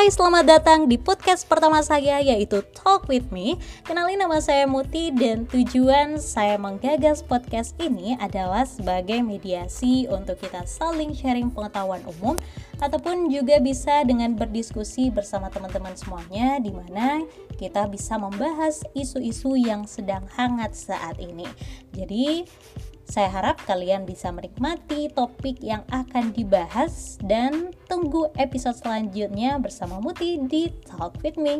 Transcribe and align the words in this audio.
Hai, 0.00 0.08
selamat 0.08 0.48
datang 0.48 0.88
di 0.88 0.96
podcast 0.96 1.44
pertama 1.44 1.84
saya 1.84 2.24
yaitu 2.24 2.64
Talk 2.72 3.04
With 3.04 3.28
Me. 3.28 3.60
Kenalin 3.84 4.16
nama 4.16 4.40
saya 4.40 4.64
Muti 4.64 5.12
dan 5.12 5.44
tujuan 5.44 6.16
saya 6.16 6.56
menggagas 6.56 7.20
podcast 7.20 7.76
ini 7.76 8.16
adalah 8.16 8.64
sebagai 8.64 9.20
mediasi 9.20 10.08
untuk 10.08 10.40
kita 10.40 10.64
saling 10.64 11.12
sharing 11.12 11.52
pengetahuan 11.52 12.00
umum 12.16 12.40
Ataupun 12.80 13.28
juga 13.28 13.60
bisa 13.60 14.00
dengan 14.08 14.32
berdiskusi 14.32 15.12
bersama 15.12 15.52
teman-teman 15.52 15.92
semuanya 15.92 16.56
di 16.64 16.72
mana 16.72 17.20
kita 17.60 17.84
bisa 17.92 18.16
membahas 18.16 18.80
isu-isu 18.96 19.52
yang 19.52 19.84
sedang 19.84 20.24
hangat 20.32 20.72
saat 20.72 21.20
ini. 21.20 21.44
Jadi 21.92 22.48
saya 23.10 23.26
harap 23.26 23.58
kalian 23.66 24.06
bisa 24.06 24.30
menikmati 24.30 25.10
topik 25.10 25.58
yang 25.58 25.82
akan 25.90 26.30
dibahas 26.30 27.18
dan 27.26 27.74
tunggu 27.90 28.30
episode 28.38 28.78
selanjutnya 28.78 29.58
bersama 29.58 29.98
Muti 29.98 30.38
di 30.46 30.70
Talk 30.86 31.18
With 31.26 31.34
Me. 31.34 31.58